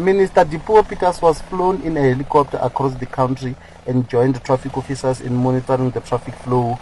[0.00, 3.54] Minister Dipuo Peters was flown in a helicopter across the country
[3.86, 6.78] and joined traffic officers in monitoring the traffic flow.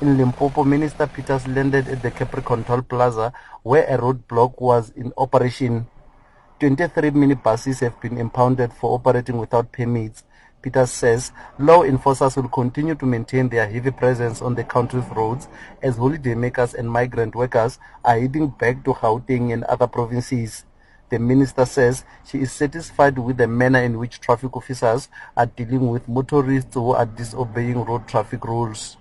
[0.00, 3.32] In Limpopo, Minister Peters landed at the Capricorn Toll Plaza
[3.64, 5.88] where a roadblock was in operation.
[6.60, 10.22] 23 minibuses have been impounded for operating without permits.
[10.62, 15.48] Peters says law enforcers will continue to maintain their heavy presence on the country's roads
[15.82, 20.66] as holidaymakers and migrant workers are heading back to Gauteng and other provinces.
[21.10, 25.88] The minister says she is satisfied with the manner in which traffic officers are dealing
[25.88, 28.96] with motorists who are disobeying road traffic rules.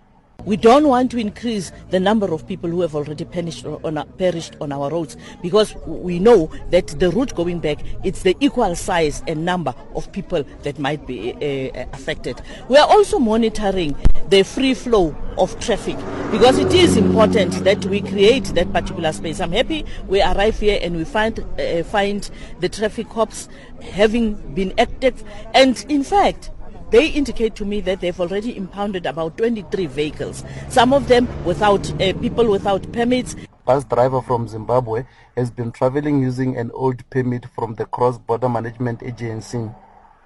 [0.45, 4.55] We don't want to increase the number of people who have already perished on, perished
[4.61, 9.21] on our roads because we know that the route going back, it's the equal size
[9.27, 12.41] and number of people that might be uh, affected.
[12.69, 13.95] We are also monitoring
[14.29, 15.97] the free flow of traffic
[16.31, 19.39] because it is important that we create that particular space.
[19.39, 23.49] I'm happy we arrive here and we find, uh, find the traffic cops
[23.81, 26.51] having been active and in fact
[26.91, 31.89] they indicate to me that they've already impounded about 23 vehicles, some of them without
[32.01, 33.35] uh, people without permits.
[33.65, 35.05] Bus driver from Zimbabwe
[35.37, 39.69] has been traveling using an old permit from the Cross Border Management Agency.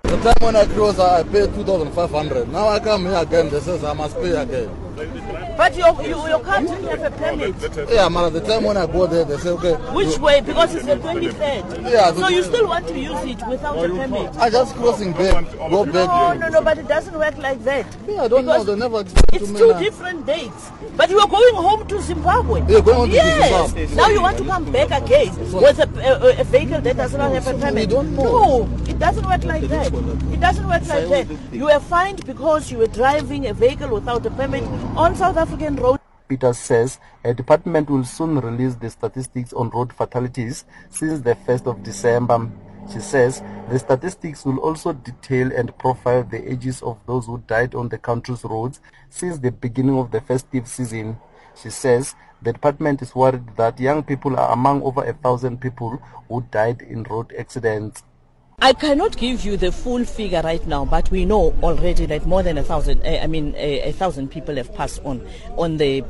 [0.04, 2.48] The time when I cross, I paid 2,500.
[2.50, 4.70] Now I come here again, they says I must pay again.
[5.58, 7.90] But you, you, you can't have a permit.
[7.92, 9.74] Yeah, man, at the time when I go there, they say, okay.
[9.94, 10.42] Which way?
[10.42, 11.92] Because it's the 23rd.
[11.92, 12.14] Yeah.
[12.14, 14.36] So you still want to use it without a permit?
[14.38, 15.94] I just crossing back, go back.
[16.08, 17.86] No, no, no, but it doesn't work like that.
[18.08, 19.80] Yeah, I don't because know, they never explained It's to me two now.
[19.80, 20.72] different dates.
[20.96, 22.60] But you are going home to Zimbabwe.
[22.62, 23.70] Yeah, going home to yes.
[23.72, 23.96] Zimbabwe.
[23.96, 25.90] Now you want to come back again with a,
[26.38, 27.90] a, a vehicle that does not have a permit.
[27.90, 28.24] don't know.
[28.24, 29.92] No, it doesn't work like that.
[29.94, 31.54] It doesn't work like that.
[31.54, 34.64] You were fined because you were driving a vehicle without a permit
[34.98, 36.00] on South African road.
[36.28, 41.68] Peters says a department will soon release the statistics on road fatalities since the 1st
[41.68, 42.50] of December.
[42.92, 47.76] She says the statistics will also detail and profile the ages of those who died
[47.76, 48.80] on the country's roads
[49.12, 51.18] since the beginning of the festive season.
[51.62, 56.02] She says the department is worried that young people are among over a thousand people
[56.30, 58.02] who died in road accidents.
[58.64, 62.42] I cannot give you the full figure right now, but we know already that more
[62.44, 65.20] than a thousand, uh, I mean, a, a, thousand people have passed on
[65.58, 66.02] on the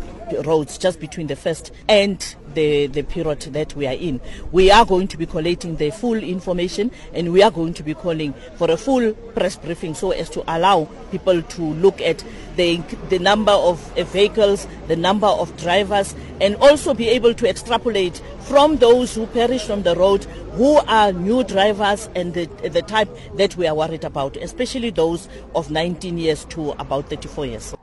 [0.46, 4.22] roads just between the first and the, the period that we are in.
[4.52, 7.94] We are going to be collating the full information and we are going to be
[7.94, 12.24] calling for a full press briefing so as to allow people to look at
[12.56, 12.78] the,
[13.10, 18.22] the number of uh, vehicles, the number of drivers, and also be able to extrapolate
[18.42, 23.10] from those who perished on the road, who are new drivers and the, the type
[23.36, 27.76] that we are worried about, especially those of 19 years to about 34 years.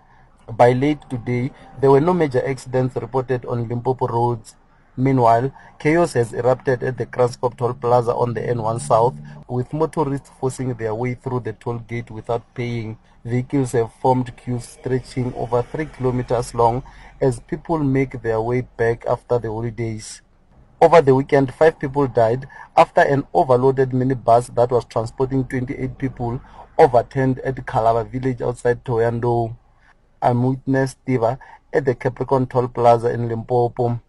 [0.57, 4.57] By late today, there were no major accidents reported on Limpopo roads.
[4.97, 9.15] Meanwhile, chaos has erupted at the Kranskop Toll Plaza on the N1 South,
[9.49, 12.99] with motorists forcing their way through the toll gate without paying.
[13.25, 16.83] Vehicles have formed queues stretching over 3 kilometers long
[17.21, 20.21] as people make their way back after the holidays.
[20.83, 26.41] Over the weekend, five people died after an overloaded minibus that was transporting 28 people
[26.79, 29.55] overturned at Kalaba village outside Thohoyandou.
[30.23, 31.39] I'm Witness Tiva
[31.71, 34.01] at the Capricorn Toll Plaza in Limpopo.